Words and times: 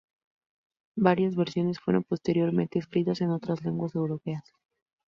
Varias 0.97 1.35
versiones 1.35 1.79
fueron 1.79 2.03
posteriormente 2.03 2.79
escritas 2.79 3.21
en 3.21 3.29
otras 3.29 3.63
lenguas 3.63 3.93
europeas. 3.93 4.43